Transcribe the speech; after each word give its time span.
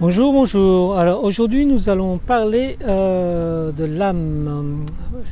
Bonjour, 0.00 0.32
bonjour. 0.32 0.96
Alors 0.96 1.24
aujourd'hui 1.24 1.66
nous 1.66 1.88
allons 1.88 2.18
parler 2.18 2.78
euh, 2.86 3.72
de 3.72 3.82
l'âme 3.82 4.84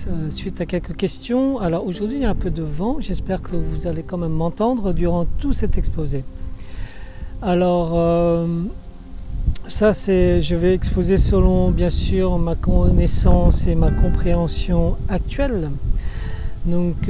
euh, 0.08 0.28
suite 0.30 0.60
à 0.60 0.66
quelques 0.66 0.96
questions. 0.96 1.60
Alors 1.60 1.86
aujourd'hui 1.86 2.16
il 2.16 2.22
y 2.22 2.24
a 2.24 2.30
un 2.30 2.34
peu 2.34 2.50
de 2.50 2.64
vent, 2.64 2.96
j'espère 2.98 3.42
que 3.42 3.54
vous 3.54 3.86
allez 3.86 4.02
quand 4.02 4.18
même 4.18 4.32
m'entendre 4.32 4.92
durant 4.92 5.24
tout 5.38 5.52
cet 5.52 5.78
exposé. 5.78 6.24
Alors 7.42 7.92
euh, 7.94 8.44
ça 9.68 9.92
c'est, 9.92 10.42
je 10.42 10.56
vais 10.56 10.74
exposer 10.74 11.16
selon 11.16 11.70
bien 11.70 11.90
sûr 11.90 12.36
ma 12.36 12.56
connaissance 12.56 13.68
et 13.68 13.76
ma 13.76 13.92
compréhension 13.92 14.96
actuelle. 15.08 15.70
Donc 16.64 17.08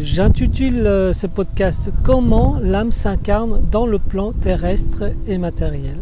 j'intitule 0.00 1.10
ce 1.12 1.26
podcast 1.26 1.92
Comment 2.02 2.58
l'âme 2.62 2.90
s'incarne 2.90 3.60
dans 3.70 3.84
le 3.84 3.98
plan 3.98 4.32
terrestre 4.32 5.12
et 5.26 5.36
matériel. 5.36 5.98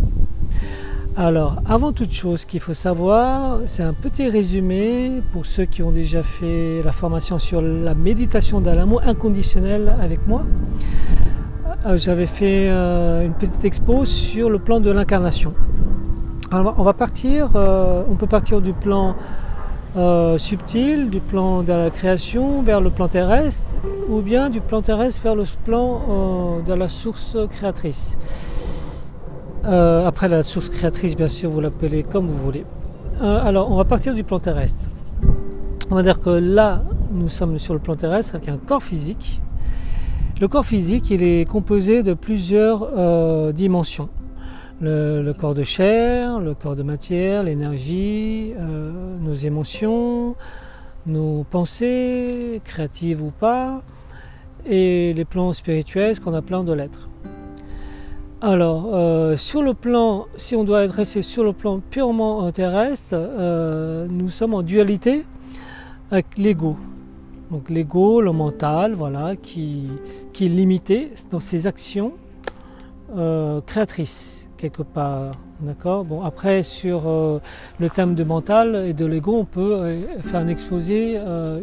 Alors, 1.14 1.56
avant 1.66 1.92
toute 1.92 2.10
chose, 2.10 2.46
qu'il 2.46 2.60
faut 2.60 2.72
savoir, 2.72 3.58
c'est 3.66 3.82
un 3.82 3.92
petit 3.92 4.30
résumé 4.30 5.20
pour 5.30 5.44
ceux 5.44 5.66
qui 5.66 5.82
ont 5.82 5.90
déjà 5.90 6.22
fait 6.22 6.80
la 6.82 6.90
formation 6.90 7.38
sur 7.38 7.60
la 7.60 7.94
méditation 7.94 8.62
dans 8.62 8.74
l'amour 8.74 9.02
inconditionnel 9.04 9.94
avec 10.00 10.26
moi. 10.26 10.44
Euh, 11.84 11.98
j'avais 11.98 12.24
fait 12.24 12.70
euh, 12.70 13.26
une 13.26 13.34
petite 13.34 13.62
expo 13.62 14.06
sur 14.06 14.48
le 14.48 14.58
plan 14.58 14.80
de 14.80 14.90
l'incarnation. 14.90 15.52
Alors, 16.50 16.76
on 16.78 16.82
va 16.82 16.94
partir, 16.94 17.50
euh, 17.56 18.02
on 18.10 18.14
peut 18.14 18.26
partir 18.26 18.62
du 18.62 18.72
plan 18.72 19.14
subtil, 20.38 21.10
du 21.10 21.20
plan 21.20 21.62
de 21.62 21.74
la 21.74 21.90
création 21.90 22.62
vers 22.62 22.80
le 22.80 22.88
plan 22.88 23.08
terrestre, 23.08 23.76
ou 24.08 24.22
bien 24.22 24.48
du 24.48 24.62
plan 24.62 24.80
terrestre 24.80 25.20
vers 25.22 25.34
le 25.34 25.44
plan 25.66 26.62
de 26.66 26.72
la 26.72 26.88
source 26.88 27.36
créatrice. 27.50 28.16
Euh, 29.64 30.04
après 30.04 30.28
la 30.28 30.42
source 30.42 30.68
créatrice, 30.68 31.16
bien 31.16 31.28
sûr, 31.28 31.48
vous 31.48 31.60
l'appelez 31.60 32.02
comme 32.02 32.26
vous 32.26 32.38
voulez. 32.38 32.64
Euh, 33.20 33.40
alors, 33.44 33.70
on 33.70 33.76
va 33.76 33.84
partir 33.84 34.14
du 34.14 34.24
plan 34.24 34.40
terrestre. 34.40 34.90
On 35.90 35.94
va 35.94 36.02
dire 36.02 36.20
que 36.20 36.30
là, 36.30 36.82
nous 37.12 37.28
sommes 37.28 37.58
sur 37.58 37.74
le 37.74 37.80
plan 37.80 37.94
terrestre 37.94 38.34
avec 38.34 38.48
un 38.48 38.56
corps 38.56 38.82
physique. 38.82 39.40
Le 40.40 40.48
corps 40.48 40.64
physique, 40.64 41.10
il 41.10 41.22
est 41.22 41.48
composé 41.48 42.02
de 42.02 42.14
plusieurs 42.14 42.88
euh, 42.96 43.52
dimensions. 43.52 44.08
Le, 44.80 45.30
corps 45.32 45.54
de 45.54 45.62
chair, 45.62 46.40
le 46.40 46.54
corps 46.54 46.74
de 46.74 46.82
matière, 46.82 47.44
l'énergie, 47.44 48.52
nos 49.20 49.32
émotions, 49.32 50.34
nos 51.06 51.44
pensées, 51.44 52.60
créatives 52.64 53.22
ou 53.22 53.30
pas, 53.30 53.82
et 54.66 55.14
les 55.14 55.24
plans 55.24 55.52
spirituels, 55.52 56.16
ce 56.16 56.20
qu'on 56.20 56.34
appelle 56.34 56.64
de 56.64 56.72
l'être. 56.72 57.08
Alors, 58.44 58.90
euh, 58.92 59.36
sur 59.36 59.62
le 59.62 59.72
plan, 59.72 60.26
si 60.34 60.56
on 60.56 60.64
doit 60.64 60.80
resté 60.88 61.22
sur 61.22 61.44
le 61.44 61.52
plan 61.52 61.78
purement 61.78 62.50
terrestre, 62.50 63.10
euh, 63.14 64.08
nous 64.10 64.30
sommes 64.30 64.52
en 64.52 64.62
dualité 64.62 65.24
avec 66.10 66.26
l'ego. 66.36 66.76
Donc 67.52 67.70
l'ego, 67.70 68.20
le 68.20 68.32
mental, 68.32 68.94
voilà, 68.94 69.36
qui, 69.36 69.86
qui 70.32 70.46
est 70.46 70.48
limité 70.48 71.12
dans 71.30 71.38
ses 71.38 71.68
actions 71.68 72.14
euh, 73.16 73.60
créatrices, 73.60 74.50
quelque 74.56 74.82
part. 74.82 75.36
D'accord? 75.60 76.04
Bon, 76.04 76.22
après, 76.22 76.64
sur 76.64 77.02
le 77.78 77.90
thème 77.90 78.16
de 78.16 78.24
mental 78.24 78.86
et 78.88 78.92
de 78.92 79.06
l'ego, 79.06 79.36
on 79.36 79.44
peut 79.44 80.00
faire 80.22 80.40
un 80.40 80.48
exposé 80.48 81.16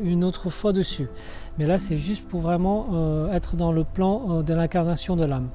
une 0.06 0.24
autre 0.24 0.50
fois 0.50 0.72
dessus. 0.72 1.10
Mais 1.58 1.68
là, 1.68 1.78
c'est 1.78 1.98
juste 1.98 2.26
pour 2.26 2.40
vraiment 2.40 3.28
être 3.34 3.58
dans 3.58 3.74
le 3.74 3.84
plan 3.84 4.42
de 4.42 4.54
l'incarnation 4.54 5.18
de 5.18 5.26
l'âme. 5.26 5.50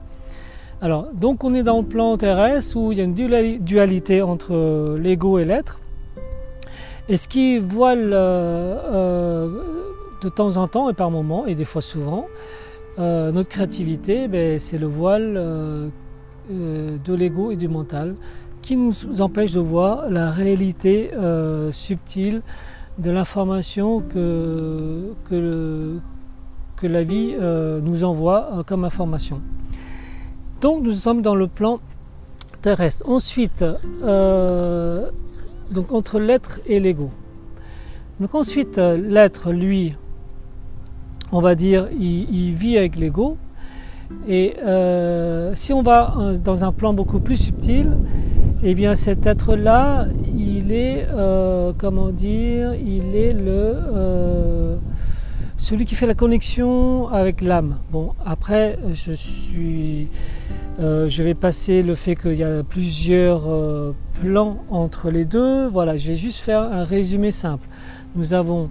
Alors, 0.81 1.07
donc 1.15 1.45
on 1.45 1.55
est 1.55 1.63
dans 1.63 1.79
le 1.79 1.87
plan 1.87 2.17
terrestre 2.17 2.77
où 2.77 2.93
il 2.93 2.99
y 2.99 3.01
a 3.01 3.05
une 3.05 3.15
dualité 3.15 4.23
entre 4.23 4.97
l'ego 4.99 5.39
et 5.39 5.45
l'être. 5.45 5.79
Et 7.09 7.19
ce 7.19 7.29
qui 7.29 7.59
voile 7.59 8.13
euh, 8.15 8.79
euh, 8.93 9.63
de 10.23 10.29
temps 10.31 10.57
en 10.57 10.69
temps 10.69 10.89
et 10.89 10.95
par 10.95 11.11
moments, 11.11 11.45
et 11.47 11.55
des 11.55 11.67
fois 11.67 11.83
souvent, 11.83 12.27
euh, 12.99 13.31
notre 13.31 13.51
créativité, 13.51 14.27
ben, 14.27 14.59
c'est 14.59 14.79
le 14.79 14.87
voile 14.87 15.35
de 16.51 17.15
l'ego 17.15 17.51
et 17.51 17.57
du 17.57 17.69
mental 17.69 18.15
qui 18.63 18.77
nous 18.77 19.21
empêche 19.21 19.53
de 19.53 19.61
voir 19.61 20.11
la 20.11 20.31
réalité 20.31 21.11
subtile 21.71 22.41
de 22.99 23.11
l'information 23.11 24.01
que, 24.01 25.15
que, 25.29 26.01
la 26.87 27.03
vie 27.03 27.35
nous 27.83 28.05
envoie 28.05 28.63
comme 28.67 28.85
information. 28.85 29.41
Donc 30.65 30.83
nous 30.83 30.93
sommes 30.93 31.21
dans 31.21 31.35
le 31.35 31.47
plan 31.47 31.79
terrestre. 32.63 33.07
Ensuite, 33.07 33.63
euh, 34.03 35.11
donc 35.71 35.93
entre 35.93 36.19
l'être 36.19 36.59
et 36.65 36.81
l'ego. 36.81 37.11
Donc 38.19 38.35
ensuite, 38.35 38.79
l'être, 38.79 39.53
lui, 39.53 39.93
on 41.33 41.43
va 41.43 41.55
dire, 41.55 41.89
il, 41.93 42.55
vit 42.55 42.79
avec 42.79 42.97
l'ego. 42.97 43.37
Et 44.27 44.55
euh, 44.65 45.53
si 45.55 45.75
on 45.75 45.83
va 45.83 46.15
dans 46.43 46.65
un 46.65 46.73
plan 46.73 46.95
beaucoup 46.95 47.21
plus 47.21 47.37
subtil, 47.37 47.99
eh 48.63 48.75
bien 48.75 48.95
cet 48.95 49.27
être-là, 49.27 50.07
il 50.35 50.73
est, 50.73 51.07
euh, 51.13 51.75
comment 51.77 52.09
dire, 52.09 52.73
il 52.73 53.15
est 53.15 53.35
le 53.35 54.79
celui 55.65 55.87
qui 55.87 55.95
fait 55.95 56.07
la 56.07 56.15
connexion 56.15 57.09
avec 57.09 57.41
l'âme. 57.41 57.79
Bon, 57.91 58.13
après, 58.27 58.79
je 58.93 59.13
suis, 59.13 60.09
euh, 60.81 61.09
je 61.09 61.23
vais 61.23 61.35
passer 61.35 61.83
le 61.83 61.95
fait 61.95 62.17
qu'il 62.17 62.35
y 62.35 62.43
a 62.43 62.65
plusieurs 62.65 63.49
euh, 63.49 63.95
plans 64.21 64.65
entre 64.71 65.11
les 65.11 65.25
deux. 65.25 65.69
Voilà, 65.69 65.97
je 65.97 66.09
vais 66.09 66.17
juste 66.17 66.41
faire 66.41 66.63
un 66.63 66.85
résumé 66.85 67.31
simple. 67.31 67.69
Nous 68.17 68.35
avons 68.35 68.71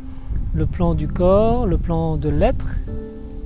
le 0.53 0.65
plan 0.65 0.95
du 0.95 1.07
corps, 1.07 1.65
le 1.65 1.77
plan 1.77 2.17
de 2.17 2.27
l'être, 2.27 2.79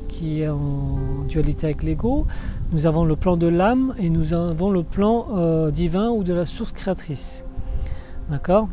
qui 0.08 0.42
est 0.42 0.48
en 0.48 0.98
dualité 1.28 1.68
avec 1.68 1.84
l'ego. 1.84 2.26
Nous 2.72 2.88
avons 2.88 3.06
le 3.06 3.16
plan 3.16 3.38
de 3.38 3.48
l'âme 3.48 3.94
et 4.00 4.10
nous 4.10 4.34
avons 4.34 4.72
le 4.72 4.82
plan 4.82 5.28
euh, 5.36 5.70
divin 5.70 6.10
ou 6.10 6.24
de 6.24 6.34
la 6.34 6.48
source 6.48 6.72
créatrice. 6.72 7.46
D'accord? 8.30 8.70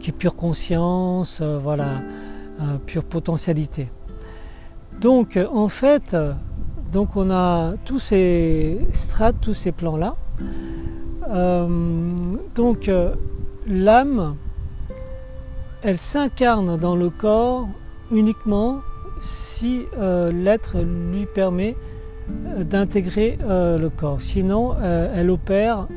Qui 0.00 0.10
est 0.10 0.14
pure 0.14 0.34
conscience, 0.34 1.40
voilà 1.40 1.86
pure 2.86 3.04
potentialité. 3.04 3.90
Donc 5.00 5.38
en 5.52 5.68
fait, 5.68 6.16
donc 6.94 7.16
on 7.16 7.28
a 7.32 7.72
tous 7.84 7.98
ces 7.98 8.78
strates, 8.92 9.34
tous 9.40 9.52
ces 9.52 9.72
plans-là. 9.72 10.14
Euh, 11.28 11.68
donc 12.54 12.88
l'âme, 13.66 14.36
elle 15.82 15.98
s'incarne 15.98 16.78
dans 16.78 16.94
le 16.94 17.10
corps 17.10 17.66
uniquement 18.12 18.78
si 19.20 19.82
euh, 19.98 20.30
l'être 20.30 20.76
lui 20.78 21.26
permet 21.26 21.74
euh, 22.30 22.62
d'intégrer 22.62 23.38
le 23.40 23.88
corps. 23.88 24.22
Sinon, 24.22 24.76
elle 24.80 25.30
opère 25.30 25.88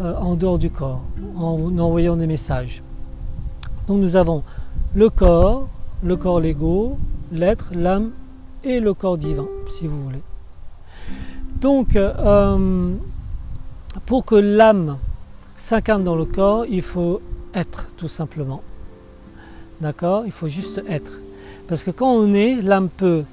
en 0.00 0.34
dehors 0.36 0.58
du 0.58 0.68
corps, 0.68 1.02
en 1.38 1.78
envoyant 1.78 2.16
des 2.16 2.26
messages. 2.26 2.82
Donc 3.88 4.00
nous 4.00 4.16
avons 4.16 4.42
le 4.94 5.08
corps, 5.08 5.66
le 6.02 6.14
corps 6.16 6.40
Lego, 6.40 6.98
l'être, 7.32 7.70
l'âme 7.74 8.10
et 8.66 8.80
le 8.80 8.92
corps 8.94 9.16
divin, 9.16 9.46
si 9.68 9.86
vous 9.86 10.02
voulez. 10.02 10.22
Donc, 11.60 11.96
euh, 11.96 12.90
pour 14.04 14.24
que 14.24 14.34
l'âme 14.34 14.98
s'incarne 15.56 16.04
dans 16.04 16.16
le 16.16 16.24
corps, 16.24 16.66
il 16.66 16.82
faut 16.82 17.22
être 17.54 17.86
tout 17.96 18.08
simplement. 18.08 18.62
D'accord? 19.80 20.24
Il 20.26 20.32
faut 20.32 20.48
juste 20.48 20.82
être. 20.88 21.20
Parce 21.68 21.82
que 21.84 21.90
quand 21.90 22.10
on 22.10 22.34
est, 22.34 22.60
l'âme 22.60 22.88
peut 22.88 23.24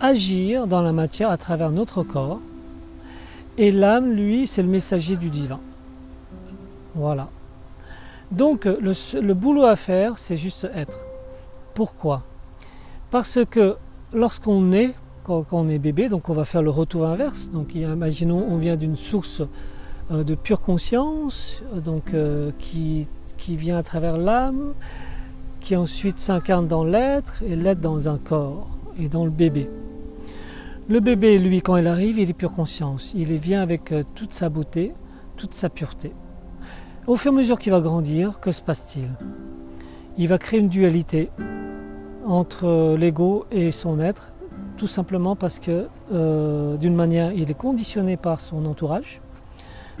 agir 0.00 0.66
dans 0.66 0.82
la 0.82 0.92
matière 0.92 1.30
à 1.30 1.36
travers 1.36 1.70
notre 1.70 2.02
corps. 2.02 2.40
Et 3.58 3.70
l'âme, 3.70 4.12
lui, 4.12 4.46
c'est 4.46 4.62
le 4.62 4.68
messager 4.68 5.16
du 5.16 5.28
divin. 5.28 5.60
Voilà. 6.94 7.28
Donc 8.30 8.64
le 8.64 9.32
boulot 9.34 9.64
à 9.64 9.76
faire, 9.76 10.18
c'est 10.18 10.36
juste 10.36 10.68
être. 10.74 11.04
Pourquoi? 11.74 12.22
Parce 13.10 13.38
que 13.50 13.76
lorsqu'on 14.12 14.72
est, 14.72 14.94
quand, 15.22 15.44
on 15.52 15.68
est 15.68 15.78
bébé, 15.78 16.08
donc 16.08 16.28
on 16.28 16.32
va 16.32 16.44
faire 16.44 16.62
le 16.62 16.70
retour 16.70 17.06
inverse. 17.06 17.50
Donc 17.50 17.74
imaginons 17.74 18.44
on 18.48 18.56
vient 18.56 18.76
d'une 18.76 18.96
source 18.96 19.42
euh, 20.10 20.24
de 20.24 20.34
pure 20.34 20.60
conscience, 20.60 21.62
donc 21.84 22.14
euh, 22.14 22.50
qui, 22.58 23.08
qui 23.38 23.56
vient 23.56 23.78
à 23.78 23.82
travers 23.82 24.16
l'âme, 24.16 24.74
qui 25.60 25.76
ensuite 25.76 26.18
s'incarne 26.18 26.66
dans 26.66 26.84
l'être 26.84 27.42
et 27.42 27.56
l'être 27.56 27.80
dans 27.80 28.08
un 28.08 28.18
corps 28.18 28.68
et 28.98 29.08
dans 29.08 29.24
le 29.24 29.30
bébé. 29.30 29.70
Le 30.88 30.98
bébé, 30.98 31.38
lui, 31.38 31.62
quand 31.62 31.76
il 31.76 31.86
arrive, 31.86 32.18
il 32.18 32.30
est 32.30 32.34
pure 32.34 32.52
conscience. 32.52 33.12
Il 33.14 33.32
vient 33.34 33.62
avec 33.62 33.92
euh, 33.92 34.02
toute 34.16 34.32
sa 34.32 34.48
beauté, 34.48 34.92
toute 35.36 35.54
sa 35.54 35.68
pureté. 35.68 36.12
Au 37.06 37.16
fur 37.16 37.32
et 37.32 37.34
à 37.34 37.38
mesure 37.38 37.58
qu'il 37.58 37.70
va 37.70 37.80
grandir, 37.80 38.40
que 38.40 38.50
se 38.50 38.60
passe-t-il? 38.60 39.08
Il 40.18 40.26
va 40.26 40.38
créer 40.38 40.58
une 40.58 40.68
dualité 40.68 41.30
entre 42.26 42.96
l'ego 42.96 43.46
et 43.50 43.72
son 43.72 44.00
être, 44.00 44.32
tout 44.76 44.86
simplement 44.86 45.36
parce 45.36 45.58
que 45.58 45.86
euh, 46.12 46.76
d'une 46.76 46.94
manière 46.94 47.32
il 47.32 47.50
est 47.50 47.58
conditionné 47.58 48.16
par 48.16 48.40
son 48.40 48.64
entourage, 48.66 49.20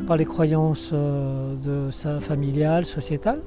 par 0.06 0.16
les 0.16 0.24
croyances 0.24 0.90
euh, 0.92 1.54
de 1.56 1.90
sa 1.90 2.20
familiale, 2.20 2.84
sociétale. 2.84 3.40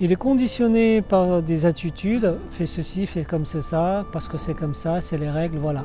Il 0.00 0.12
est 0.12 0.16
conditionné 0.16 1.02
par 1.02 1.42
des 1.42 1.66
attitudes, 1.66 2.36
fais 2.50 2.66
ceci, 2.66 3.06
fais 3.06 3.24
comme 3.24 3.44
ça, 3.44 4.06
parce 4.12 4.28
que 4.28 4.38
c'est 4.38 4.54
comme 4.54 4.74
ça, 4.74 5.00
c'est 5.00 5.18
les 5.18 5.30
règles, 5.30 5.58
voilà. 5.58 5.84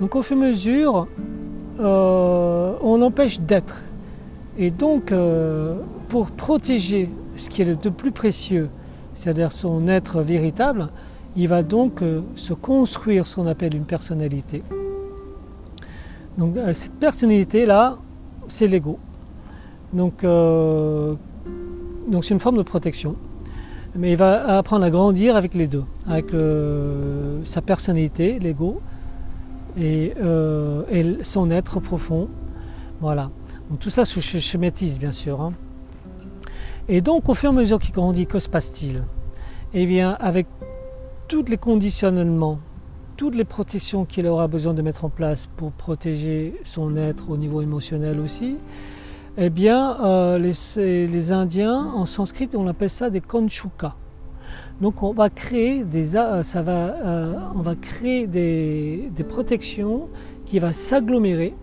Donc 0.00 0.14
au 0.14 0.22
fur 0.22 0.36
et 0.36 0.40
à 0.40 0.48
mesure, 0.50 1.08
euh, 1.80 2.74
on 2.80 2.98
l'empêche 2.98 3.40
d'être. 3.40 3.82
Et 4.56 4.70
donc, 4.70 5.10
euh, 5.10 5.78
pour 6.08 6.30
protéger 6.30 7.10
ce 7.36 7.48
qui 7.48 7.62
est 7.62 7.64
le 7.64 7.76
plus 7.90 8.12
précieux, 8.12 8.68
c'est-à-dire 9.14 9.52
son 9.52 9.88
être 9.88 10.20
véritable, 10.20 10.88
il 11.36 11.48
va 11.48 11.62
donc 11.62 12.02
euh, 12.02 12.22
se 12.36 12.54
construire 12.54 13.26
ce 13.26 13.36
qu'on 13.36 13.46
appelle 13.46 13.74
une 13.74 13.84
personnalité. 13.84 14.62
Donc 16.38 16.56
cette 16.72 16.94
personnalité-là, 16.94 17.98
c'est 18.48 18.66
l'ego. 18.66 18.98
Donc 19.92 20.22
donc 20.22 22.24
c'est 22.24 22.34
une 22.34 22.40
forme 22.40 22.56
de 22.56 22.62
protection. 22.62 23.16
Mais 23.94 24.12
il 24.12 24.16
va 24.16 24.58
apprendre 24.58 24.84
à 24.84 24.90
grandir 24.90 25.36
avec 25.36 25.54
les 25.54 25.66
deux, 25.66 25.84
avec 26.06 26.26
sa 27.44 27.60
personnalité, 27.60 28.38
l'ego, 28.38 28.80
euh, 29.78 30.82
et, 30.90 31.24
son 31.24 31.50
être 31.50 31.80
profond. 31.80 32.28
Voilà. 33.00 33.30
Tout 33.78 33.90
ça 33.90 34.04
se 34.04 34.20
schématise 34.20 34.98
bien 34.98 35.12
sûr. 35.12 35.40
Hein. 35.40 35.52
Et 36.88 37.00
donc 37.00 37.28
au 37.28 37.34
fur 37.34 37.50
et 37.50 37.52
à 37.52 37.56
mesure 37.56 37.78
qu'il 37.78 37.94
grandit, 37.94 38.26
que 38.26 38.38
se 38.38 38.48
passe-t-il? 38.48 39.04
Eh 39.72 39.86
bien 39.86 40.16
avec 40.18 40.46
tous 41.30 41.44
les 41.48 41.58
conditionnements, 41.58 42.58
toutes 43.16 43.36
les 43.36 43.44
protections 43.44 44.04
qu'il 44.04 44.26
aura 44.26 44.48
besoin 44.48 44.74
de 44.74 44.82
mettre 44.82 45.04
en 45.04 45.10
place 45.10 45.48
pour 45.56 45.70
protéger 45.70 46.60
son 46.64 46.96
être 46.96 47.30
au 47.30 47.36
niveau 47.36 47.62
émotionnel 47.62 48.18
aussi, 48.18 48.56
eh 49.38 49.48
bien 49.48 49.96
euh, 50.00 50.38
les, 50.38 51.30
Indiens 51.30 51.92
en 51.94 52.04
sanskrit 52.04 52.48
on 52.54 52.66
appelle 52.66 52.90
ça 52.90 53.10
des 53.10 53.20
konchuka. 53.20 53.94
Donc 54.80 55.04
on 55.04 55.12
va 55.12 55.30
créer 55.30 55.84
des, 55.84 56.16
euh, 56.16 56.42
ça 56.42 56.62
va, 56.62 56.96
euh, 56.96 57.38
on 57.54 57.62
va 57.62 57.76
créer 57.76 58.26
des, 58.26 59.12
protections 59.28 60.08
qui 60.46 60.58
vont 60.58 60.72
s'agglomérer 60.72 61.54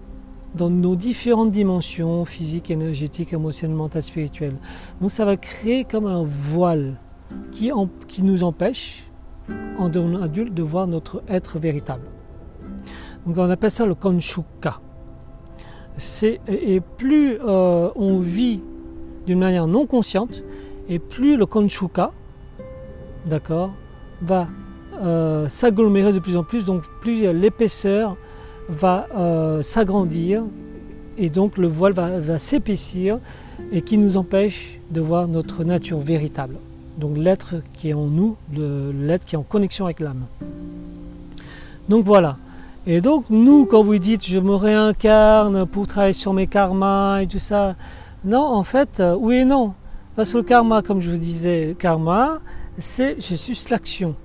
dans 0.55 0.69
nos 0.69 0.95
différentes 0.95 1.51
dimensions 1.51 2.23
physiques, 2.23 2.71
énergétiques, 2.71 3.33
émotionnelles, 3.33 3.75
mentales, 3.75 4.03
spirituelles. 4.03 4.55
Donc 5.01 5.11
ça 5.11 5.25
va 5.25 5.35
créer 5.35 5.83
comme 5.83 6.05
un 6.05 6.23
voile 6.23 7.01
qui 7.51 7.69
nous 8.23 8.43
empêche, 8.43 9.06
en 9.77 9.89
devenant 9.89 10.21
adulte, 10.21 10.53
de 10.53 10.63
voir 10.63 10.87
notre 10.87 11.23
être 11.27 11.59
véritable. 11.59 12.07
Donc 13.25 13.37
on 13.37 13.49
appelle 13.49 13.71
ça 13.71 13.85
le 13.85 13.95
konshuka. 13.95 14.79
Et 16.47 16.81
plus 16.97 17.37
euh, 17.43 17.89
on 17.95 18.19
vit 18.19 18.61
d'une 19.25 19.39
manière 19.39 19.67
non 19.67 19.85
consciente, 19.85 20.43
et 20.87 20.99
plus 20.99 21.35
le 21.35 21.45
konshuka, 21.45 22.11
d'accord, 23.25 23.73
va 24.21 24.47
euh, 25.01 25.47
s'agglomérer 25.49 26.13
de 26.13 26.19
plus 26.19 26.37
en 26.37 26.43
plus, 26.43 26.65
donc 26.65 26.83
plus 27.01 27.31
l'épaisseur 27.33 28.15
va 28.69 29.07
euh, 29.15 29.61
s'agrandir 29.61 30.43
et 31.17 31.29
donc 31.29 31.57
le 31.57 31.67
voile 31.67 31.93
va, 31.93 32.37
s'épaissir 32.37 33.19
et 33.71 33.81
qui 33.81 33.97
nous 33.97 34.17
empêche 34.17 34.79
de 34.91 35.01
voir 35.01 35.27
notre 35.27 35.63
nature 35.63 35.99
véritable. 35.99 36.57
Donc 36.97 37.17
l'être 37.17 37.55
qui 37.73 37.89
est 37.89 37.93
en 37.93 38.07
nous, 38.07 38.37
l'être 38.51 39.25
qui 39.25 39.35
est 39.35 39.37
en 39.37 39.43
connexion 39.43 39.85
avec 39.85 39.99
l'âme. 39.99 40.25
Donc 41.89 42.05
voilà. 42.05 42.37
Et 42.85 43.01
donc 43.01 43.25
nous, 43.29 43.65
quand 43.65 43.83
vous 43.83 43.97
dites 43.99 44.25
je 44.25 44.39
me 44.39 44.55
réincarne 44.55 45.65
pour 45.65 45.87
travailler 45.87 46.13
sur 46.13 46.33
mes 46.33 46.47
karmas 46.47 47.21
et 47.21 47.27
tout 47.27 47.39
ça, 47.39 47.75
non, 48.25 48.41
en 48.41 48.63
fait, 48.63 48.99
euh, 48.99 49.15
oui 49.17 49.37
et 49.37 49.45
non. 49.45 49.73
Parce 50.15 50.33
que 50.33 50.37
le 50.37 50.43
karma, 50.43 50.81
comme 50.81 50.99
je 50.99 51.11
vous 51.11 51.17
disais, 51.17 51.75
karma, 51.77 52.39
c'est 52.77 53.21
juste 53.21 53.69
l'action. 53.69 54.15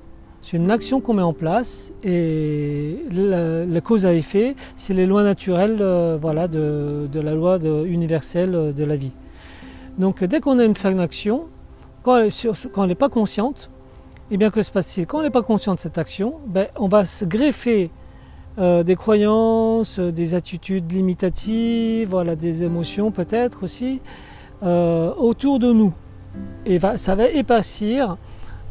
C'est 0.41 0.57
une 0.57 0.71
action 0.71 1.01
qu'on 1.01 1.15
met 1.15 1.23
en 1.23 1.35
place 1.35 1.93
et 2.03 3.05
la, 3.13 3.81
cause 3.81 4.07
à 4.07 4.13
effet, 4.15 4.57
c'est 4.77 4.95
les 4.95 5.07
lois 5.07 5.23
naturelles 5.23 5.79
euh, 5.81 6.19
voilà, 6.21 6.49
de, 6.49 7.09
la 7.15 7.35
loi 7.35 7.59
universelle 7.85 8.73
de 8.75 8.85
la 8.85 8.97
vie. 8.97 9.13
Donc 9.99 10.25
dès 10.25 10.41
qu'on 10.41 10.59
a 10.59 10.65
une, 10.65 10.75
une 10.85 11.01
action, 11.01 11.45
quand 12.03 12.17
elle 12.17 12.89
n'est 12.89 12.95
pas 12.95 13.09
consciente, 13.09 13.71
et 14.31 14.35
eh 14.35 14.37
bien 14.39 14.51
que 14.51 14.63
se 14.63 14.71
passe-t-il 14.71 15.07
Quand 15.07 15.19
on 15.19 15.23
n'est 15.23 15.31
pas 15.31 15.43
conscient 15.43 15.75
de 15.75 15.81
cette 15.81 15.99
action, 15.99 16.37
ben, 16.47 16.69
on 16.77 16.89
va 16.89 17.05
se 17.05 17.25
greffer 17.25 17.91
euh, 18.59 18.83
des 18.83 18.97
croyances, 18.97 19.99
des 19.99 20.35
attitudes 20.35 20.91
limitatives, 20.91 22.09
voilà, 22.09 22.35
des 22.35 22.63
émotions 22.63 23.11
peut-être 23.11 23.63
aussi, 23.65 24.01
euh, 24.63 25.13
autour 25.15 25.59
de 25.59 25.73
nous. 25.73 25.93
Et 26.65 26.79
ça 26.97 27.15
va 27.15 27.27
épaissir 27.27 28.17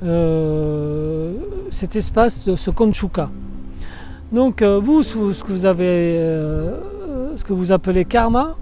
euh, 0.03 1.33
cet 1.69 1.95
espace 1.95 2.45
de 2.45 2.55
ce 2.55 2.71
Konchuka. 2.71 3.29
Donc 4.31 4.61
euh, 4.61 4.79
vous, 4.79 5.03
ce 5.03 5.43
que 5.43 5.51
vous 5.51 5.65
avez, 5.65 6.17
euh, 6.17 7.35
ce 7.35 7.43
que 7.43 7.53
vous 7.53 7.71
appelez 7.71 8.05
karma, 8.05 8.55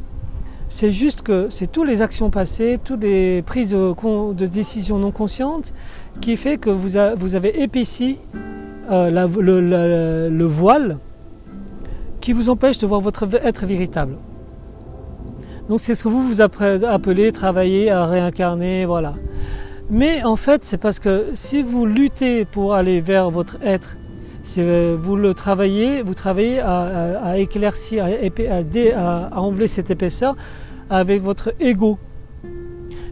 c'est 0.70 0.92
juste 0.92 1.24
que 1.24 1.48
c'est 1.50 1.72
toutes 1.72 1.88
les 1.88 2.02
actions 2.04 2.30
passées, 2.30 2.78
toutes 2.84 3.02
les 3.02 3.42
prises 3.42 3.72
de, 3.72 4.46
décisions 4.46 5.00
non 5.00 5.12
conscientes 5.12 5.74
qui 6.22 6.38
fait 6.38 6.58
que 6.58 6.70
vous, 6.70 6.96
avez 7.36 7.62
épaissi 7.62 8.18
le, 8.90 10.46
voile 10.46 11.00
qui 12.22 12.34
vous 12.34 12.50
empêche 12.50 12.78
de 12.78 12.86
voir 12.86 13.02
votre 13.02 13.28
être 13.44 13.66
véritable. 13.66 14.16
Donc 15.68 15.80
c'est 15.80 15.96
ce 15.96 16.04
que 16.04 16.10
vous 16.10 16.22
vous 16.22 16.42
appelez 16.42 17.32
travailler 17.32 17.90
à 17.90 18.06
réincarner, 18.06 18.86
voilà. 18.86 19.14
Mais 19.90 20.24
en 20.24 20.36
fait, 20.36 20.64
c'est 20.64 20.78
parce 20.78 21.00
que 21.00 21.28
si 21.34 21.64
vous 21.64 21.88
luttez 21.88 22.46
pour 22.46 22.76
aller 22.76 23.02
vers 23.02 23.32
votre 23.32 23.58
être, 23.64 23.98
vous 24.58 25.16
le 25.16 25.34
travaillez, 25.34 26.02
vous 26.02 26.14
travaillez 26.14 26.60
à, 26.60 27.38
éclaircir, 27.38 28.06
à, 28.06 29.42
enlever 29.42 29.68
cette 29.68 29.90
épaisseur 29.90 30.36
avec 30.90 31.22
votre 31.22 31.54
ego. 31.60 32.00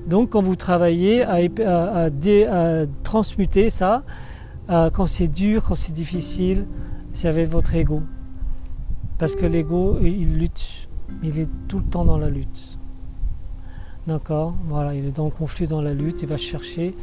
Donc 0.07 0.31
quand 0.31 0.41
vous 0.41 0.55
travaillez 0.55 1.23
à, 1.23 2.89
transmuter 3.03 3.69
ça, 3.69 4.03
quand 4.67 5.07
c'est 5.07 5.27
dur, 5.27 5.63
quand 5.63 5.75
c'est 5.75 5.93
difficile, 5.93 6.65
c'est 7.13 7.27
avec 7.27 7.49
votre 7.49 7.75
ego. 7.75 8.01
Parce 9.17 9.35
que 9.35 9.45
l'ego, 9.45 9.97
il 10.01 10.37
lutte, 10.37 10.87
il 11.23 11.39
est 11.39 11.49
tout 11.67 11.79
le 11.79 11.85
temps 11.85 12.05
dans 12.05 12.17
la 12.17 12.29
lutte. 12.29 12.77
D'accord? 14.05 14.55
Voilà, 14.69 14.93
il 14.93 15.05
est 15.05 15.11
dans 15.11 15.25
le 15.25 15.31
conflit, 15.31 15.67
dans 15.67 15.81
la 15.81 15.93
lutte, 15.93 16.21
il 16.21 16.27
va 16.27 16.37
chercher 16.37 16.95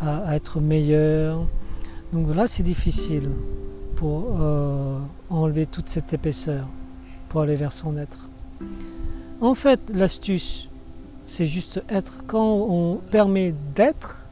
à, 0.00 0.34
être 0.34 0.60
meilleur. 0.60 1.46
Donc 2.12 2.34
là, 2.34 2.46
c'est 2.46 2.62
difficile 2.62 3.30
pour 4.02 4.40
euh, 4.40 4.98
enlever 5.30 5.64
toute 5.64 5.88
cette 5.88 6.12
épaisseur, 6.12 6.66
pour 7.28 7.42
aller 7.42 7.54
vers 7.54 7.72
son 7.72 7.96
être. 7.96 8.28
En 9.40 9.54
fait, 9.54 9.78
l'astuce, 9.94 10.68
c'est 11.28 11.46
juste 11.46 11.84
être. 11.88 12.24
Quand 12.26 12.66
on 12.68 12.96
permet 12.96 13.54
d'être, 13.76 14.28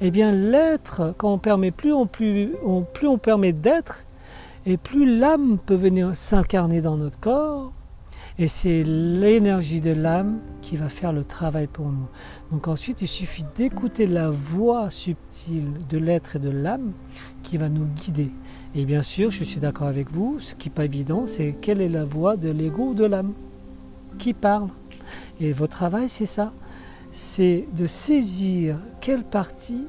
eh 0.00 0.10
bien 0.10 0.32
l'être, 0.32 1.14
quand 1.18 1.32
on 1.32 1.38
permet 1.38 1.70
plus 1.70 1.94
plus, 2.10 2.50
plus 2.94 3.06
on 3.06 3.16
permet 3.16 3.52
d'être, 3.52 4.02
et 4.66 4.76
plus 4.76 5.06
l'âme 5.20 5.58
peut 5.64 5.76
venir 5.76 6.16
s'incarner 6.16 6.82
dans 6.82 6.96
notre 6.96 7.20
corps, 7.20 7.72
et 8.40 8.48
c'est 8.48 8.82
l'énergie 8.82 9.80
de 9.80 9.92
l'âme 9.92 10.40
qui 10.62 10.76
va 10.76 10.88
faire 10.88 11.12
le 11.12 11.22
travail 11.22 11.68
pour 11.68 11.86
nous. 11.86 12.08
Donc 12.50 12.66
ensuite, 12.66 13.02
il 13.02 13.08
suffit 13.08 13.44
d'écouter 13.54 14.08
la 14.08 14.30
voix 14.30 14.90
subtile 14.90 15.74
de 15.88 15.96
l'être 15.96 16.34
et 16.34 16.38
de 16.40 16.50
l'âme 16.50 16.90
qui 17.44 17.56
va 17.56 17.68
nous 17.68 17.86
guider. 17.86 18.32
Et 18.78 18.84
bien 18.84 19.02
sûr, 19.02 19.30
je 19.30 19.42
suis 19.42 19.58
d'accord 19.58 19.86
avec 19.86 20.12
vous, 20.12 20.38
ce 20.38 20.54
qui 20.54 20.68
n'est 20.68 20.74
pas 20.74 20.84
évident, 20.84 21.26
c'est 21.26 21.56
quelle 21.62 21.80
est 21.80 21.88
la 21.88 22.04
voix 22.04 22.36
de 22.36 22.50
l'ego 22.50 22.88
ou 22.88 22.94
de 22.94 23.06
l'âme 23.06 23.32
qui 24.18 24.34
parle. 24.34 24.68
Et 25.40 25.52
votre 25.52 25.72
travail, 25.72 26.10
c'est 26.10 26.26
ça. 26.26 26.52
C'est 27.10 27.64
de 27.74 27.86
saisir 27.86 28.78
quelle 29.00 29.24
partie 29.24 29.86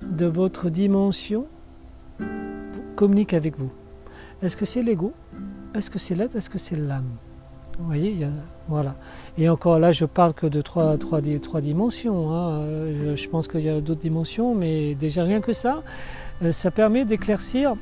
de 0.00 0.24
votre 0.24 0.70
dimension 0.70 1.46
communique 2.96 3.34
avec 3.34 3.58
vous. 3.58 3.72
Est-ce 4.40 4.56
que 4.56 4.64
c'est 4.64 4.82
l'ego? 4.82 5.12
Est-ce 5.74 5.90
que 5.90 5.98
c'est 5.98 6.14
l'être? 6.14 6.34
Est-ce 6.34 6.48
que 6.48 6.58
c'est 6.58 6.76
l'âme? 6.76 7.10
Vous 7.78 7.84
voyez, 7.84 8.26
voilà. 8.68 8.96
Et 9.36 9.50
encore 9.50 9.78
là, 9.78 9.92
je 9.92 10.06
parle 10.06 10.32
que 10.32 10.46
de 10.46 10.62
trois, 10.62 10.96
dimensions. 11.60 12.30
Hein. 12.30 12.64
Je, 13.14 13.28
pense 13.28 13.48
qu'il 13.48 13.60
y 13.60 13.68
a 13.68 13.80
d'autres 13.82 14.00
dimensions, 14.00 14.54
mais 14.54 14.94
déjà 14.94 15.24
rien 15.24 15.40
que 15.40 15.52
ça, 15.52 15.76
euh, 15.78 15.80
ça 16.50 16.70
permet 16.70 17.04
d'éclaircir 17.04 17.76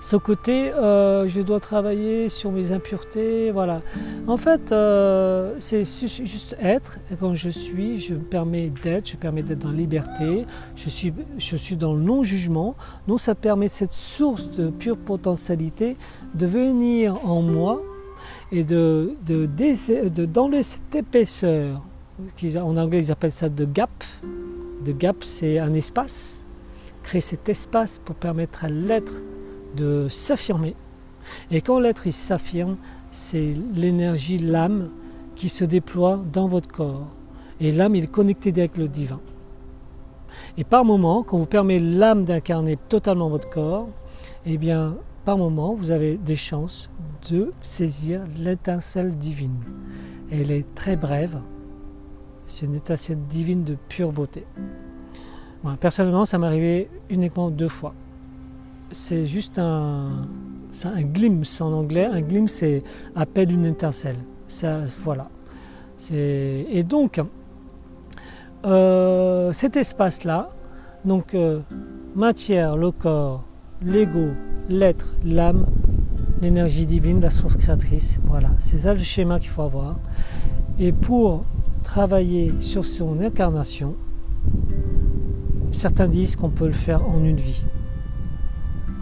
ce 0.00 0.16
côté 0.16 0.72
euh, 0.72 1.26
je 1.26 1.40
dois 1.42 1.58
travailler 1.58 2.28
sur 2.28 2.52
mes 2.52 2.70
impuretés, 2.70 3.50
voilà. 3.50 3.82
En 4.28 4.36
fait, 4.36 4.70
euh, 4.70 5.56
c'est 5.58 5.84
juste 5.84 6.56
être, 6.60 6.98
quand 7.18 7.34
je 7.34 7.50
suis, 7.50 7.98
je 7.98 8.14
me 8.14 8.20
permets 8.20 8.70
d'être, 8.70 9.08
je 9.08 9.16
me 9.16 9.20
permets 9.20 9.42
d'être 9.42 9.58
dans 9.58 9.70
la 9.70 9.76
liberté, 9.76 10.46
je 10.76 10.88
suis, 10.88 11.12
je 11.38 11.56
suis 11.56 11.76
dans 11.76 11.94
le 11.94 12.00
non-jugement, 12.00 12.76
donc 13.08 13.18
ça 13.18 13.34
permet 13.34 13.66
cette 13.66 13.92
source 13.92 14.50
de 14.52 14.70
pure 14.70 14.98
potentialité 14.98 15.96
de 16.34 16.46
venir 16.46 17.18
en 17.26 17.42
moi 17.42 17.82
et 18.52 18.62
de, 18.62 19.16
d'enlever 20.26 20.62
cette 20.62 20.94
épaisseur. 20.94 21.82
En 22.56 22.76
anglais, 22.76 23.00
ils 23.00 23.12
appellent 23.12 23.32
ça 23.32 23.48
de 23.48 23.64
gap. 23.64 23.90
De 24.84 24.92
gap, 24.92 25.16
c'est 25.22 25.58
un 25.58 25.74
espace. 25.74 26.47
Créer 27.08 27.22
cet 27.22 27.48
espace 27.48 28.02
pour 28.04 28.16
permettre 28.16 28.66
à 28.66 28.68
l'être 28.68 29.22
de 29.74 30.08
s'affirmer. 30.10 30.74
Et 31.50 31.62
quand 31.62 31.78
l'être 31.78 32.10
s'affirme, 32.10 32.76
c'est 33.10 33.54
l'énergie, 33.74 34.36
l'âme 34.36 34.90
qui 35.34 35.48
se 35.48 35.64
déploie 35.64 36.22
dans 36.30 36.48
votre 36.48 36.68
corps. 36.68 37.06
Et 37.60 37.70
l'âme, 37.70 37.94
il 37.94 38.04
est 38.04 38.08
connecté 38.08 38.50
avec 38.50 38.76
le 38.76 38.88
divin. 38.88 39.20
Et 40.58 40.64
par 40.64 40.84
moment, 40.84 41.22
quand 41.22 41.38
vous 41.38 41.46
permettez 41.46 41.82
l'âme 41.82 42.26
d'incarner 42.26 42.76
totalement 42.90 43.30
votre 43.30 43.48
corps, 43.48 43.88
eh 44.44 44.58
bien, 44.58 44.98
par 45.24 45.38
moment, 45.38 45.72
vous 45.72 45.90
avez 45.90 46.18
des 46.18 46.36
chances 46.36 46.90
de 47.30 47.54
saisir 47.62 48.20
l'étincelle 48.36 49.16
divine. 49.16 49.56
elle 50.30 50.50
est 50.50 50.74
très 50.74 50.96
brève. 50.96 51.40
C'est 52.46 52.66
une 52.66 52.74
étincelle 52.74 53.24
divine 53.30 53.64
de 53.64 53.78
pure 53.88 54.12
beauté. 54.12 54.44
Personnellement, 55.80 56.24
ça 56.24 56.38
m'est 56.38 56.46
arrivé 56.46 56.88
uniquement 57.10 57.50
deux 57.50 57.68
fois. 57.68 57.94
C'est 58.90 59.26
juste 59.26 59.58
un, 59.58 60.26
un 60.84 61.02
glimpse 61.02 61.60
en 61.60 61.72
anglais. 61.72 62.06
Un 62.06 62.20
glimpse, 62.20 62.52
c'est 62.52 62.82
appel 63.14 63.48
d'une 63.48 63.66
étincelle. 63.66 64.16
Ça, 64.46 64.80
voilà. 65.00 65.28
Et 66.12 66.84
donc, 66.84 67.20
euh, 68.64 69.52
cet 69.52 69.76
espace-là, 69.76 70.50
donc 71.04 71.34
euh, 71.34 71.60
matière, 72.14 72.76
le 72.76 72.90
corps, 72.90 73.44
l'ego, 73.82 74.30
l'être, 74.68 75.12
l'âme, 75.24 75.66
l'énergie 76.40 76.86
divine, 76.86 77.20
la 77.20 77.30
source 77.30 77.56
créatrice, 77.56 78.20
voilà, 78.24 78.50
c'est 78.58 78.78
ça 78.78 78.94
le 78.94 79.00
schéma 79.00 79.38
qu'il 79.40 79.50
faut 79.50 79.62
avoir. 79.62 79.96
Et 80.78 80.92
pour 80.92 81.44
travailler 81.82 82.52
sur 82.60 82.84
son 82.84 83.20
incarnation, 83.20 83.96
certains 85.78 86.08
disent 86.08 86.34
qu'on 86.34 86.50
peut 86.50 86.66
le 86.66 86.72
faire 86.72 87.08
en 87.08 87.24
une 87.24 87.36
vie. 87.36 87.64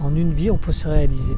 En 0.01 0.15
une 0.15 0.33
vie, 0.33 0.51
on 0.51 0.59
peut 0.59 0.73
se 0.73 0.87
réaliser. 0.87 1.33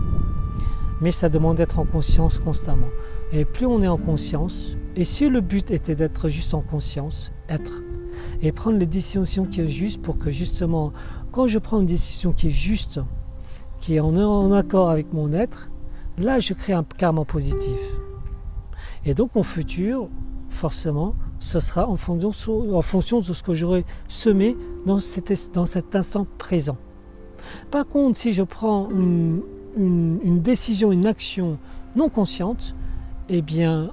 Mais 1.01 1.13
ça 1.13 1.29
demande 1.29 1.59
d'être 1.59 1.79
en 1.79 1.85
conscience 1.85 2.41
constamment. 2.41 2.89
Et 3.33 3.45
plus 3.45 3.67
on 3.67 3.81
est 3.81 3.89
en 3.89 3.99
conscience, 3.99 4.77
et 4.97 5.05
si 5.05 5.29
le 5.29 5.41
but 5.41 5.71
était 5.71 5.95
d'être 5.95 6.29
juste 6.29 6.55
en 6.55 6.61
conscience, 6.61 7.31
être, 7.49 7.83
et 8.43 8.51
prendre 8.51 8.79
les 8.79 8.87
décisions 8.87 9.45
qui 9.45 9.63
sont 9.63 9.69
justes 9.69 10.03
pour 10.03 10.19
que 10.19 10.33
justement, 10.33 10.93
quand 11.31 11.47
je 11.47 11.61
prends 11.61 11.79
une 11.79 11.87
décision 11.87 12.33
qui 12.33 12.49
est 12.49 12.51
juste, 12.51 13.01
qui 13.79 13.95
est 13.95 14.01
en, 14.01 14.53
accord 14.53 14.91
avec 14.91 15.13
mon 15.13 15.33
être, 15.33 15.71
là 16.19 16.41
je 16.41 16.53
crée 16.53 16.73
un 16.73 16.83
karma 16.83 17.25
positif. 17.25 17.79
Et 19.05 19.15
donc 19.15 19.37
mon 19.37 19.45
futur, 19.45 20.09
forcément, 20.49 21.15
ce 21.41 21.61
sera 21.61 21.89
en 21.89 21.97
fonction, 21.97 22.77
en 22.77 22.83
fonction 22.83 23.21
de 23.21 23.25
ce 23.25 23.43
que 23.43 23.55
j'aurai 23.55 23.85
semé 24.09 24.57
dans 24.87 25.01
cet, 25.01 25.53
dans 25.53 25.67
cet 25.67 25.95
instant 25.95 26.27
présent. 26.39 26.77
Par 27.71 27.87
contre, 27.87 28.17
si 28.17 28.33
je 28.33 28.43
prends 28.43 28.89
une, 28.91 30.41
décision, 30.41 30.93
une 30.93 31.07
action 31.07 31.59
non 31.97 32.09
consciente, 32.09 32.75
eh 33.29 33.43
bien, 33.43 33.91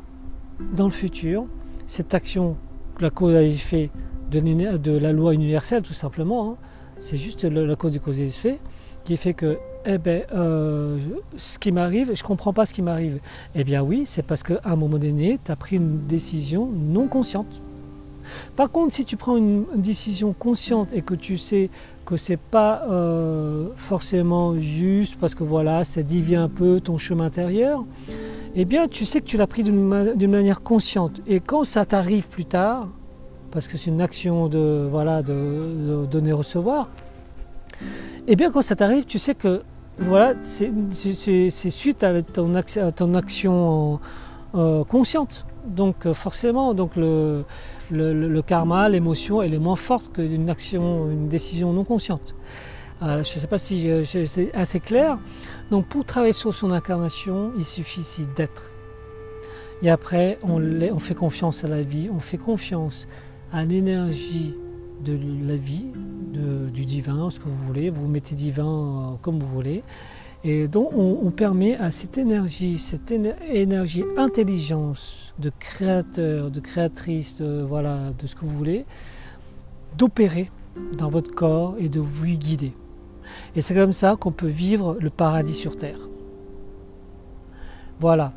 dans 0.75 0.85
le 0.85 0.91
futur, 0.91 1.45
cette 1.85 2.13
action, 2.13 2.57
la 2.99 3.09
cause 3.09 3.35
à 3.35 3.43
effet 3.43 3.91
de, 4.31 4.39
de 4.77 4.91
la 4.97 5.11
loi 5.11 5.33
universelle, 5.33 5.83
tout 5.83 5.93
simplement, 5.93 6.51
hein, 6.51 6.57
c'est 6.99 7.17
juste 7.17 7.43
la 7.43 7.75
cause 7.75 7.91
du 7.91 7.99
cause 7.99 8.19
et 8.19 8.25
effet, 8.25 8.59
qui 9.03 9.17
fait 9.17 9.33
que, 9.33 9.57
eh 9.85 9.97
ben, 9.97 10.23
euh, 10.33 10.97
ce 11.37 11.59
qui 11.59 11.71
m'arrive, 11.71 12.07
je 12.13 12.23
ne 12.23 12.27
comprends 12.27 12.53
pas 12.53 12.65
ce 12.65 12.73
qui 12.73 12.81
m'arrive. 12.81 13.19
Eh 13.53 13.63
bien 13.63 13.81
oui, 13.83 14.03
c'est 14.05 14.23
parce 14.23 14.43
qu'à 14.43 14.59
un 14.63 14.75
moment 14.75 14.97
donné, 14.97 15.39
tu 15.43 15.51
as 15.51 15.55
pris 15.55 15.75
une 15.75 16.05
décision 16.07 16.69
non 16.73 17.07
consciente. 17.07 17.61
Par 18.55 18.71
contre, 18.71 18.93
si 18.93 19.05
tu 19.05 19.17
prends 19.17 19.37
une, 19.37 19.65
décision 19.75 20.33
consciente 20.33 20.93
et 20.93 21.01
que 21.01 21.13
tu 21.13 21.37
sais 21.37 21.69
que 22.05 22.17
c'est 22.17 22.39
pas 22.39 22.83
euh, 22.89 23.67
forcément 23.75 24.57
juste 24.57 25.17
parce 25.19 25.35
que 25.35 25.43
voilà, 25.43 25.85
ça 25.85 26.03
dévie 26.03 26.35
un 26.35 26.49
peu 26.49 26.79
ton 26.79 26.97
chemin 26.97 27.25
intérieur, 27.25 27.83
eh 28.55 28.65
bien 28.65 28.87
tu 28.87 29.05
sais 29.05 29.21
que 29.21 29.25
tu 29.25 29.37
l'as 29.37 29.47
pris 29.47 29.63
d'une 29.63 30.31
manière 30.31 30.61
consciente. 30.61 31.21
Et 31.27 31.39
quand 31.39 31.63
ça 31.63 31.85
t'arrive 31.85 32.27
plus 32.29 32.45
tard, 32.45 32.89
parce 33.51 33.67
que 33.67 33.77
c'est 33.77 33.89
une 33.89 34.01
action 34.01 34.47
de 34.47 34.87
voilà 34.89 35.21
de, 35.21 36.05
donner-recevoir, 36.05 36.89
eh 38.27 38.35
bien 38.35 38.51
quand 38.51 38.61
ça 38.61 38.75
t'arrive, 38.75 39.05
tu 39.05 39.19
sais 39.19 39.35
que 39.35 39.63
voilà, 39.97 40.33
c'est 40.41 41.69
suite 41.69 42.03
à 42.03 42.21
ton, 42.21 42.53
action 43.15 43.99
euh, 44.53 44.83
consciente. 44.83 45.45
Donc 45.65 46.05
euh, 46.05 46.13
forcément, 46.13 46.73
donc 46.73 46.91
le, 46.95 47.45
karma, 48.45 48.89
l'émotion, 48.89 49.41
elle 49.41 49.53
est 49.53 49.59
moins 49.59 49.75
forte 49.77 50.11
qu'une 50.13 50.49
action, 50.49 51.09
une 51.09 51.29
décision 51.29 51.71
non 51.71 51.83
consciente. 51.83 52.35
Euh, 53.01 53.23
je 53.23 53.35
ne 53.35 53.39
sais 53.39 53.47
pas 53.47 53.57
si 53.57 53.89
c'est 54.25 54.53
assez 54.53 54.79
clair. 54.79 55.17
Donc 55.71 55.87
pour 55.87 56.05
travailler 56.05 56.33
sur 56.33 56.53
son 56.53 56.71
incarnation, 56.71 57.51
il 57.57 57.65
suffit 57.65 58.27
d'être. 58.35 58.71
Et 59.81 59.89
après, 59.89 60.39
on, 60.43 60.61
on, 60.61 60.99
fait 60.99 61.15
confiance 61.15 61.63
à 61.63 61.67
la 61.67 61.81
vie, 61.81 62.09
on 62.13 62.19
fait 62.19 62.37
confiance 62.37 63.07
à 63.51 63.65
l'énergie 63.65 64.55
de 65.03 65.19
la 65.47 65.55
vie, 65.55 65.85
du 66.73 66.85
divin, 66.85 67.29
ce 67.29 67.39
que 67.39 67.45
vous 67.45 67.65
voulez. 67.65 67.89
Vous 67.89 68.07
mettez 68.07 68.35
divin 68.35 68.65
euh, 68.65 69.15
comme 69.21 69.39
vous 69.39 69.47
voulez. 69.47 69.83
Et 70.43 70.67
donc 70.67 70.91
on, 70.95 71.31
permet 71.31 71.75
à 71.77 71.89
cette 71.89 72.19
énergie, 72.19 72.77
cette 72.77 73.11
énergie 73.11 74.03
intelligence 74.15 75.33
de 75.39 75.51
créateur, 75.57 76.51
de 76.51 76.59
créatrice, 76.59 77.37
de, 77.37 77.65
voilà, 77.67 78.11
de 78.19 78.27
ce 78.27 78.35
que 78.35 78.45
vous 78.45 78.55
voulez, 78.55 78.85
d'opérer 79.97 80.51
dans 80.99 81.09
votre 81.09 81.33
corps 81.33 81.75
et 81.79 81.89
de 81.89 81.99
vous 81.99 82.27
guider. 82.27 82.73
Et 83.55 83.61
c'est 83.61 83.73
comme 83.73 83.91
ça 83.91 84.17
qu'on 84.19 84.31
peut 84.31 84.45
vivre 84.45 84.97
le 85.01 85.09
paradis 85.09 85.55
sur 85.55 85.77
terre. 85.77 86.09
Voilà. 87.99 88.31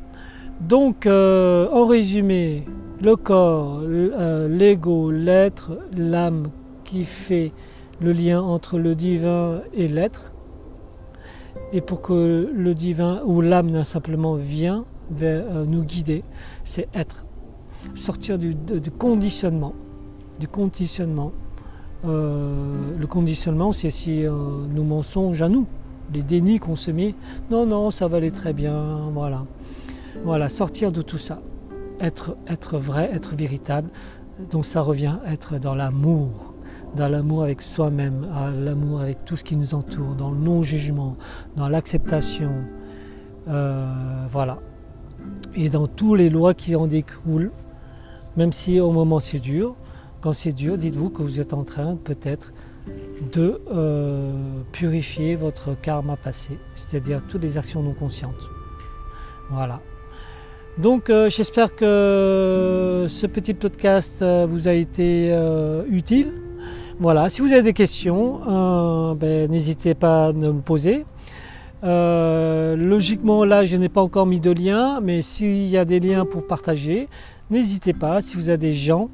Donc, 0.61 1.05
euh, 1.05 1.69
en 1.71 1.85
résumé, 1.85 2.65
le 3.01 3.15
corps, 3.15 3.81
euh, 3.83 4.47
l'ego, 4.47 5.11
l'être, 5.11 5.71
l'âme 5.95 6.49
qui 6.83 7.05
fait 7.05 7.51
le 8.01 8.11
lien 8.11 8.41
entre 8.41 8.77
le 8.79 8.95
divin 8.95 9.61
et 9.73 9.87
l'être. 9.87 10.31
Et 11.71 11.81
pour 11.81 12.01
que 12.01 12.49
le 12.53 12.73
divin 12.73 13.21
ou 13.25 13.41
l'âme 13.41 13.83
simplement 13.83 14.35
vient 14.35 14.85
euh, 15.21 15.65
nous 15.65 15.83
guider, 15.83 16.23
c'est 16.63 16.87
être. 16.93 17.25
Sortir 17.95 18.37
du 18.37 18.55
conditionnement. 18.91 19.73
Du 20.39 20.47
conditionnement 20.47 21.31
euh, 22.05 22.97
le 22.97 23.07
conditionnement, 23.07 23.71
c'est 23.73 23.91
euh, 24.07 24.31
nos 24.73 24.83
mensonges 24.83 25.41
à 25.41 25.49
nous, 25.49 25.67
les 26.13 26.21
dénis 26.21 26.59
qu'on 26.59 26.75
se 26.77 26.91
met. 26.91 27.13
Non, 27.51 27.65
non, 27.65 27.91
ça 27.91 28.07
va 28.07 28.19
très 28.31 28.53
bien, 28.53 29.09
voilà. 29.13 29.45
Voilà, 30.23 30.49
sortir 30.49 30.91
de 30.91 31.01
tout 31.01 31.17
ça. 31.17 31.41
Être, 31.99 32.77
vrai, 32.77 33.09
être 33.11 33.35
véritable. 33.35 33.89
Donc 34.49 34.65
ça 34.65 34.81
revient 34.81 35.15
à 35.25 35.33
être 35.33 35.59
dans 35.59 35.75
l'amour, 35.75 36.53
dans 36.95 37.09
l'amour 37.09 37.43
avec 37.43 37.61
soi-même, 37.61 38.25
l'amour 38.57 39.01
avec 39.01 39.25
tout 39.25 39.35
ce 39.35 39.43
qui 39.43 39.57
nous 39.57 39.73
entoure, 39.73 40.15
dans 40.15 40.31
le 40.31 40.37
non-jugement, 40.37 41.17
dans 41.55 41.67
l'acceptation. 41.67 42.53
Euh, 43.47 44.25
voilà. 44.31 44.59
Et 45.55 45.69
dans 45.69 45.87
toutes 45.87 46.17
les 46.17 46.29
lois 46.29 46.53
qui 46.53 46.75
en 46.75 46.87
découlent, 46.87 47.51
même 48.37 48.51
si 48.51 48.79
au 48.79 48.91
moment 48.91 49.19
c'est 49.19 49.39
dur, 49.39 49.75
quand 50.21 50.33
c'est 50.33 50.53
dur, 50.53 50.77
dites-vous 50.77 51.09
que 51.09 51.21
vous 51.21 51.39
êtes 51.39 51.53
en 51.53 51.63
train 51.63 51.95
peut-être 51.95 52.53
de 53.33 53.61
euh, 53.71 54.61
purifier 54.71 55.35
votre 55.35 55.79
karma 55.79 56.15
passé, 56.15 56.59
c'est-à-dire 56.75 57.21
toutes 57.27 57.41
les 57.41 57.57
actions 57.57 57.83
non 57.83 57.93
conscientes. 57.93 58.49
Voilà. 59.49 59.81
Donc 60.79 61.09
euh, 61.09 61.29
j'espère 61.29 61.75
que 61.75 63.05
ce 63.07 63.27
petit 63.27 63.53
podcast 63.53 64.21
euh, 64.21 64.47
vous 64.49 64.67
a 64.67 64.73
été 64.73 65.35
utile. 65.89 66.31
Voilà, 66.99 67.29
si 67.29 67.41
vous 67.41 67.53
avez 67.53 67.61
des 67.61 67.73
questions, 67.73 69.15
ben, 69.15 69.49
n'hésitez 69.49 69.93
pas 69.93 70.27
à 70.27 70.33
me 70.33 70.51
poser. 70.53 71.05
logiquement, 71.83 73.45
là, 73.45 73.63
je 73.63 73.77
n'ai 73.77 73.87
pas 73.87 74.01
encore 74.01 74.25
mis 74.25 74.41
de 74.41 74.51
lien, 74.51 74.99
mais 75.01 75.21
s'il 75.21 75.67
y 75.67 75.77
a 75.77 75.85
des 75.85 76.01
liens 76.01 76.25
pour 76.25 76.45
partager, 76.45 77.07
n'hésitez 77.49 77.93
pas. 77.93 78.19
Si 78.19 78.35
vous 78.35 78.49
avez 78.49 78.57
des 78.57 78.73
gens 78.73 79.09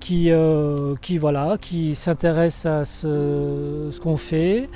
qui, 0.00 0.30
euh, 0.30 0.96
qui 1.00 1.18
voilà, 1.18 1.56
qui 1.60 1.94
s'intéressent 1.94 2.66
à 2.66 2.84
ce, 2.84 4.00
qu'on 4.00 4.16
fait, 4.16 4.68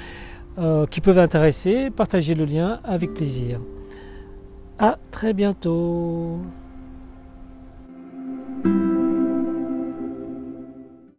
euh, 0.59 0.87
qui 0.87 1.01
peuvent 1.01 1.19
intéresser, 1.19 1.91
partagez 1.91 2.35
le 2.35 2.45
lien 2.45 2.79
avec 2.85 3.15
plaisir. 3.15 3.59
À 4.79 4.99
très 5.11 5.33
bientôt. 5.35 6.41